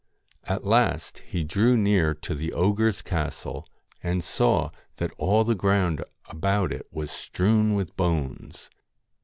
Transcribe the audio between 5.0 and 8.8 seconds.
all the ground about it was strewn with bones.